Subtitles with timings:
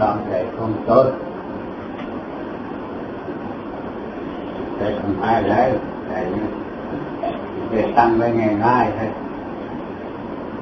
[0.00, 1.08] ตามใจของตน
[4.76, 5.70] แต่ทำให้แล้ว
[6.06, 6.44] แต่นี้
[7.72, 8.26] จะตั้งไว้
[8.66, 9.10] ง่ายๆเลย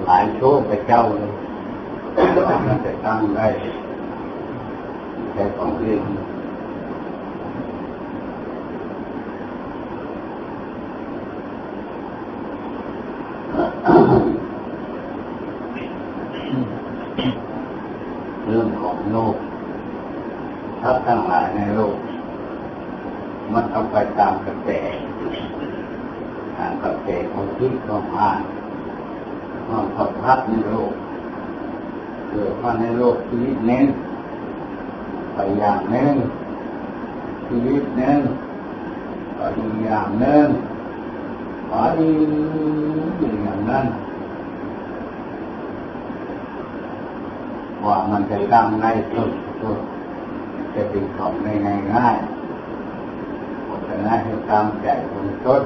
[0.04, 1.32] หลายชั่วไปเจ้าเลย
[2.66, 3.46] มันจะตั้งได้
[5.32, 6.02] แต่ของเรื่อง
[18.46, 19.36] เรื่องของโลก
[20.80, 21.96] ทัพทั้งหลายในโลก
[23.52, 24.68] มันต้องไปตามกระแส
[26.82, 28.40] ตามกระแสของที่ของอ่าน
[29.66, 30.92] ความสัมพันธ์ในโลก
[32.30, 33.86] เกิดมาในโลกชีวิตเน้น
[35.34, 36.14] ไปอย่างหนึ่ง
[37.46, 38.18] ชีวิตหนึ่ง
[39.36, 39.40] ไป
[39.84, 40.46] อย่างหนึ่ง
[41.68, 41.74] ไป
[43.18, 43.86] อย่างนั้น
[47.84, 49.80] ว่ามันจะตั้งในสุดสุด
[50.74, 52.16] จะเป็นของในง่ายง่าย
[53.64, 55.62] เพราะฉะนั้นให้ตามใจคนชด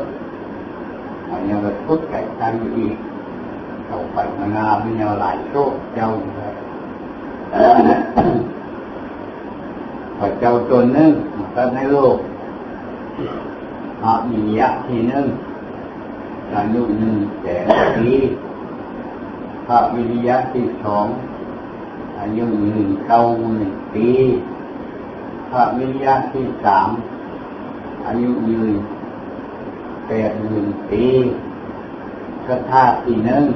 [1.32, 2.96] มันยังระทุกข์ใจตั้งอีก
[3.86, 6.54] เขาไปมานานไม่ยังหลายโชคเจ้าเลย
[10.18, 11.12] พระเจ้าตัวนึง
[11.54, 12.16] ก็ในโลก
[14.02, 15.26] อามียะที่นึง
[16.54, 18.10] อายุหนึ่งแสนปี
[19.66, 21.06] พระวิริยะที่สอง
[22.18, 23.20] อายุหนึ่งเก้า
[23.56, 24.08] หนึ่งปี
[25.50, 26.88] พระวิริยะที่สาม
[28.06, 28.74] อายุยืน
[30.12, 31.04] ปดหมื่นปี
[32.44, 33.46] พระธาตุที่หนึ่ง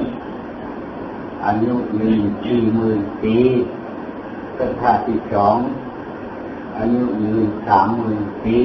[1.45, 3.37] อายุหนึ่งสี่หมื่นปี
[4.57, 5.57] พระธาตุที่สอง
[6.77, 8.59] อายุยืนสามหมื่นปี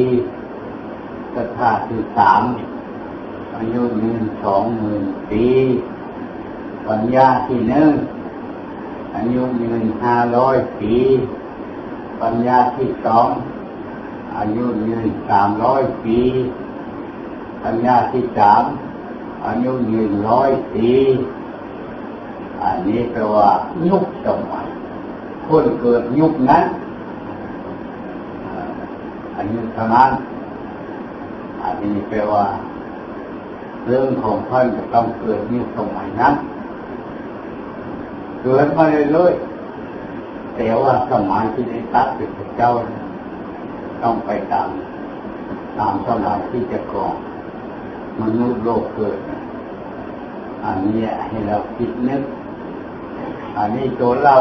[1.33, 2.43] พระธาตุที่สาม
[3.57, 5.47] อายุยืนสองหมื่นปี
[6.89, 7.93] ปัญญาที่หนึ่ง
[9.17, 10.97] อายุยืนห้าร้อยปี
[12.21, 13.29] ปัญญาที่สอง
[14.37, 16.21] อายุยืนสามร้อยปี
[17.65, 18.65] ปัญญาที่สาม
[19.47, 20.91] อายุยืนร้อยปี
[22.63, 23.49] อันนี้แปลว่า
[23.89, 24.67] ยุคสมัย
[25.47, 26.65] คนเกิดยุคนั้น
[29.37, 30.11] อายุเท่านั้น
[31.63, 32.47] อันนี้แปลว่า
[33.87, 36.35] เรื่องของท่านจะต้องเกิดยุคสมัยนั้น
[38.43, 42.71] เกิดมาเรื่อยๆแต่ว่าสมัยที่ได้ตัดเป็นเจ้า
[44.03, 44.69] ต้องไปตาม
[45.79, 47.17] ตามสมัยที่จะก่อน
[48.23, 49.19] มนุษย์โลกเกิด
[50.65, 52.23] อันนี้ให้เราคิดนึก
[53.57, 54.37] อันนี้ตัวเรา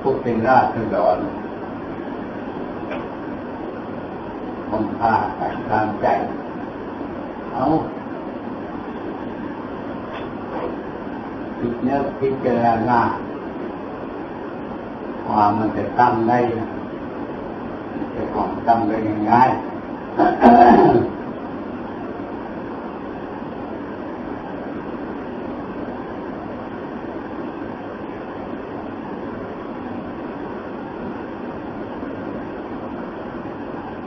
[0.00, 1.18] ผู้เป็นราษฎร
[4.68, 6.06] ผมพาแต่ตามใจ
[7.52, 7.64] เอา
[11.58, 13.00] คิดนึกพิจารณา
[15.26, 16.38] ความมันจะตั้งได้
[18.14, 18.96] จะของตั้งได้
[19.30, 19.50] ง่าย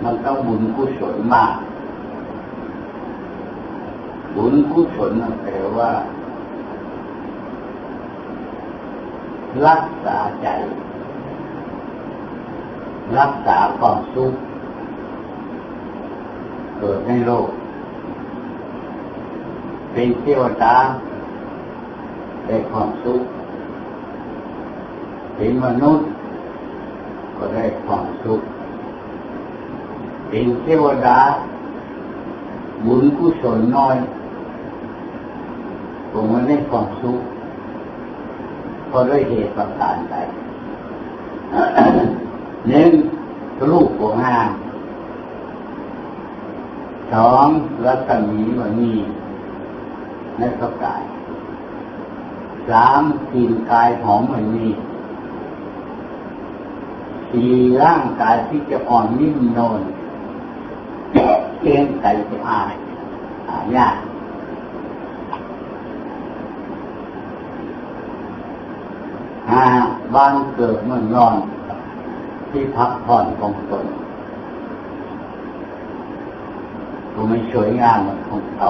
[0.04, 1.56] มันต้องบุญกุศลมาก
[4.36, 5.92] บุญกุศลแปลว่า
[9.66, 10.48] รักษาใจ
[13.18, 14.34] รักษาความสุข
[16.78, 17.50] เกิดในโลก
[19.92, 20.76] เป็นเทวดา
[22.46, 23.22] ได้ความสุข
[25.36, 26.08] เป็นมนุษย์
[27.38, 28.42] ก็ได้ความสุข
[30.34, 31.20] เป็นเทวดา
[32.86, 33.98] บุญกุศลน้อย
[36.12, 37.22] ผมมันได้ความสุข
[38.88, 40.16] เพราะด้วยเหตุประการใด
[42.70, 42.92] หนึ่ง
[43.72, 44.50] ลูกของงาน
[47.14, 47.48] สอง
[47.86, 48.94] รัศมีมันมี
[50.38, 51.04] ในพระกาย
[52.70, 53.04] สาม
[53.34, 54.68] กลิ่นกายหอมมันมี
[57.32, 57.52] สี่
[57.84, 59.82] ร่างกายที่จะอ่อนนิ่มนวล
[61.64, 62.74] เลี้ยงใจจะอาย
[63.50, 63.96] อายาก
[69.50, 69.64] หา
[70.16, 71.36] บ้านเกิดเมืองนอน
[72.50, 73.86] ที่พักผ่อนของตน
[77.14, 78.68] ก็ไม่สวยงามเหมือนของเขา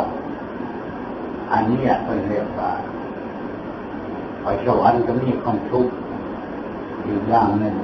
[1.51, 2.71] อันนี้เป็นเรียกว่า
[4.41, 5.93] ไปสวรรค์ก็มีความทุกข์
[7.03, 7.75] อยู่อย่างหนึ่ง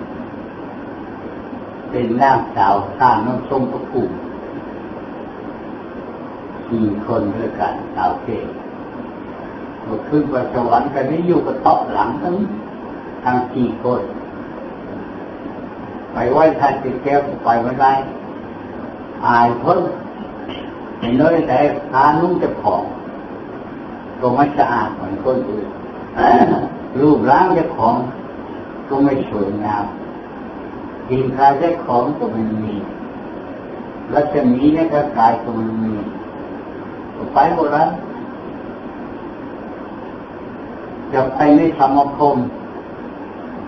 [1.90, 4.04] เป็นร่างสาวสร้างน้ำส้มกระปุ
[6.72, 8.46] กี่คนด้วยกันสาวเก่ง
[10.08, 12.36] ขึ้นไปสวรรค์กันนี่อยู่กับโต๊ะหลังทั้ง
[13.24, 14.02] ทั้งสี่คน
[16.14, 17.94] ไปไหว้ท่านติดแก้วไปไม่ได้
[19.26, 19.82] อายเพิ่ม
[21.00, 21.60] เห็นเลยแต่
[21.92, 22.84] ขานุ่งจะผอม
[24.20, 25.68] ก็ไม่สะอาดเหมือนคนอื่น
[27.00, 27.96] รูปร่างเจ้าของ
[28.90, 29.86] ก็ไม่สวยงาม
[31.10, 32.76] กินคายเจ้าของก็ไม่มี
[34.14, 35.96] รัศมีในกายกายก็ไม่มี
[37.34, 37.90] ไปหมดแล้ว
[41.14, 42.36] จะไปในสมคม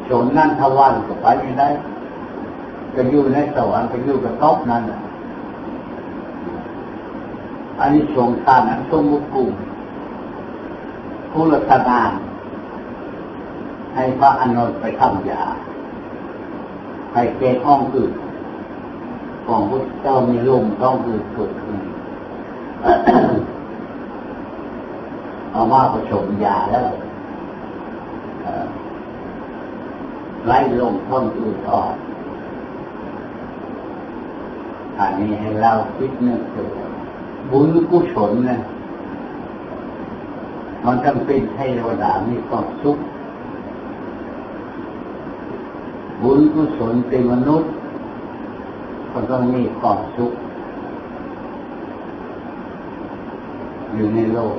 [0.08, 1.70] ชนนั่นทวันก็ไปไม่ได้
[2.96, 4.84] จะอยู่ในสวรรค์ก็อยู่กับท็อปนั่น
[7.80, 9.52] อันนี้สงทานอันสมุกุม
[11.32, 12.12] ผู้รัตนาน
[13.96, 15.44] ให้พระอานุนไปทำยา
[17.14, 18.14] ให้เกณฑ์ห้องอื่น
[19.46, 21.80] ของพระเจ้ามีลมต้องอื่นเกิดขึ้น
[25.52, 26.90] เอามาผสมยาแล้ว
[30.48, 31.94] ไล่ลมท้องอื่นออก
[35.00, 36.70] อันนี้ให้เราคิดนึกถึง
[37.52, 38.60] บุญกุศลนะ
[40.86, 42.98] มันจำเป็นให้เทวดามีความสุข
[46.24, 47.70] บุญกุศลเป็นมนุษย์
[49.12, 50.34] ก็ต้องมีความสุข
[53.96, 54.58] อยู่ในโลก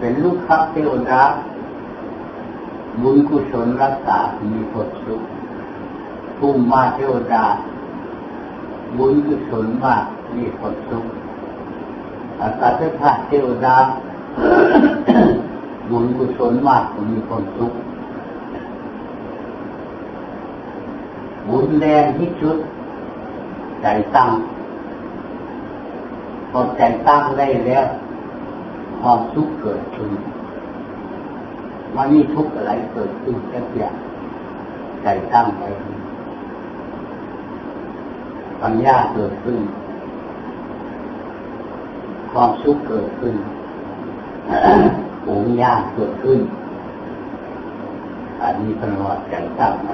[0.00, 1.22] เป็นลูกค้าเทวดา
[3.02, 4.18] บุญกุศลรักษา
[4.52, 5.22] มีความสุข
[6.38, 7.44] ภูมิมาเทวดา
[8.98, 10.04] บุญกุศลมาก
[10.36, 11.04] มีความสุข
[12.40, 13.76] อาตาเทพะเทวดา
[15.90, 17.72] บุญกุศลมากมีความสุข
[21.48, 22.56] บุญแรงที่สุด
[23.82, 24.30] ใจตั้ง
[26.50, 27.84] พอใจตั้งได้แล้ว
[29.00, 30.10] ความสุขเกิดขึ้น
[31.96, 33.92] มันมีทุกข์อะไรเกิดขึ้นแค่เพียง
[35.02, 35.62] ใจตั้งไป
[38.62, 39.58] ปัญญาเกิดขึ้น
[42.32, 43.34] ความสุขเกิดขึ้น
[45.26, 46.40] ปุญญาเกิดขึ้น
[48.42, 49.90] อันนี้เป็นว่าใจตั้งไป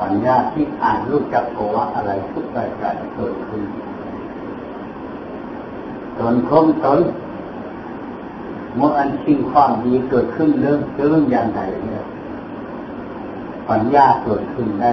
[0.00, 3.62] ปัญญาที่อ่านรู้จักภาวะอะไรทุกรายการเกิดขึ้น
[6.18, 7.00] ตนคงตน
[8.78, 12.04] เมื่ออันสิ่งความดีเกิดขึ้นเรื่องเรื่องอย่างไรเนี่ย
[13.68, 14.92] ปัญญาเกิดขึ้นได้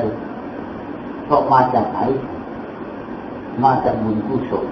[1.26, 2.00] เพราะมาจากไหน
[3.64, 4.68] มาจากบุญกุศล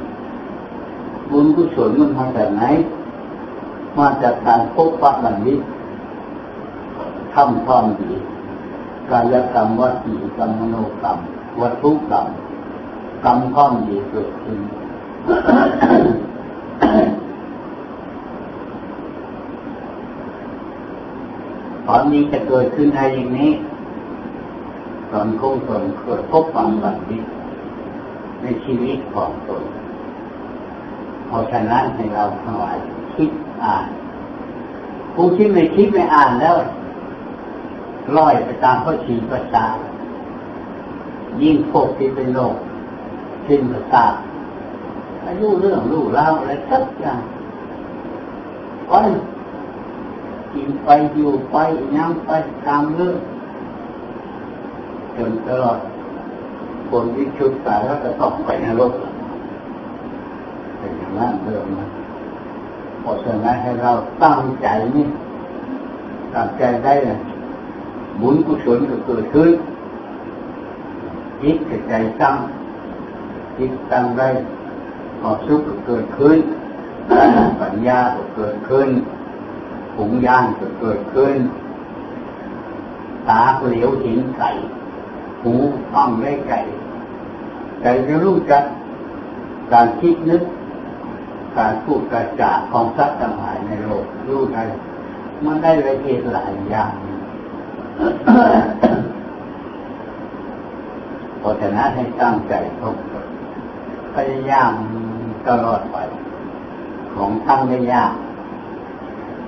[1.31, 2.63] บุญกุศลมันมาจากไหน
[3.99, 5.59] มาจากการพบปะบัณฑิต
[7.33, 8.13] ทำความดี
[9.09, 11.17] กายกรรมวัจีกรรมมโนกรรม
[11.61, 12.27] วัตถุกรรม
[13.25, 14.59] กรรมความดีเกิดขึ้น
[21.95, 23.51] อนนี้จะเกิดขึ้นอะไรอย่างนี้
[25.11, 27.23] ตอนคงตนเกิดพบความบัณฑิต
[28.41, 29.63] ในชีวิตของตน
[31.27, 32.77] เพราะฉะนั้นให้เราทั้งหลาย
[33.15, 33.29] คิด
[33.63, 33.85] อ่าน
[35.13, 36.55] ผู้ที่ไม่คิดไม่อ่านแล้ว
[38.17, 39.67] ลอยไปตามข้อชีประสา
[41.41, 42.55] ยิ่งพวกที่เป็นโรค
[43.47, 44.13] สิ้นประสาท
[45.25, 47.21] อายุเรื่องรู้เล่าอะไรสักอย่าง
[48.87, 48.93] ไป
[50.53, 51.57] กินไปอยู่ไป
[51.97, 52.31] ยังไป
[52.67, 53.17] ตามเรื่อง
[55.15, 55.79] จนตลอด
[56.89, 58.93] คนที่ชุดตายแล้วจะต้องไปนรก
[60.77, 61.87] เป็นอย่างนั้นเดิมนะ
[63.01, 63.91] เพราะฉะนั้นให้เรา
[64.23, 65.05] ตั้งใจนี่
[66.35, 67.19] ตั้งใจได้เลย
[68.21, 69.51] บุญกุศลก็เกิดขึ้น
[71.41, 72.35] จิตกับใจตั้ง
[73.57, 74.27] จิตตั้งได้
[75.21, 76.37] ความสุขก็เกิดขึ้น
[77.61, 78.89] ปัญญาก็เกิดขึ้น
[79.95, 80.45] ผงย่าง
[80.79, 81.37] เกิดขึ้น
[83.29, 84.49] ตาเหลียวเห็นไก่
[85.43, 85.53] หู
[85.93, 86.59] ฟังได้ไก่
[87.81, 88.63] ใจจะรู้จัก
[89.71, 90.43] การคิดนึก
[91.57, 94.63] การพูดกระจาของสัตว์ทั้งหลายในโลกรู้ได้
[95.43, 96.91] มันได้ละเอียดหลายอย่าง
[101.39, 102.95] เพราะฉะนั้นให้ตั้งใจทบ
[104.15, 104.71] พยายาม
[105.47, 105.97] ตลอดไป
[107.13, 108.13] ของทั้งได้ยาก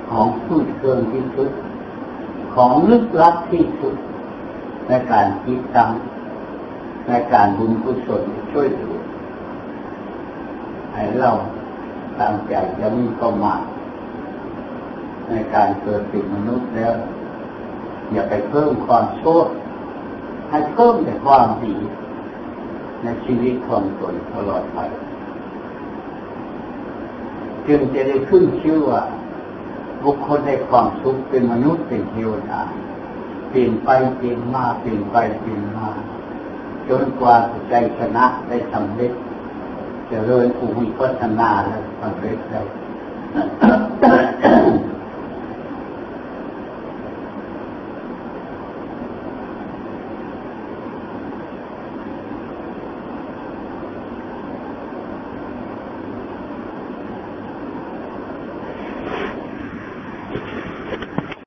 [0.10, 1.52] ของพูดเครื่องที่สุด
[2.56, 3.96] ของลึกลับที่สุด
[4.88, 5.92] ในการคิดตั้ง
[7.08, 9.00] ในการบุญกุศลช่วยเหลือ
[10.94, 11.32] ให้เรา
[12.20, 13.62] ตั้งใจจะมีประมาท
[15.30, 16.94] ในการเกิดเป็นมนุษย์แล้ว
[18.12, 19.40] อย่าไปเพิ่มความชั่ว
[20.50, 21.76] ให้เพิ่มแต่ความดี
[23.04, 24.80] ในชีวิตของตนตลอดไป
[27.68, 29.02] จึงจะได้ขึ้นชื่อว่า
[30.06, 32.62] ทุกคนได้ความสุขเป็นมนุษย์เป็นเทวดา
[33.50, 35.90] เปลี่ยนไปเปลี่ยนมาเปลี่ยนไปเปลี่ยนมา
[36.90, 37.36] จนกว่า
[37.70, 39.16] ใจชนะได้สำเร็จจ
[40.10, 42.66] เจริญภูมิพัฒนาแล้วสำเร็จแล้ว